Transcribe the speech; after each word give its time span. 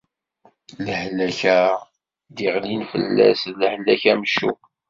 Lehlak-a 0.85 1.57
i 1.75 1.79
d-iɣlin 2.35 2.83
fell-as, 2.91 3.41
d 3.57 3.57
lehlak 3.61 4.03
amcum. 4.11 4.59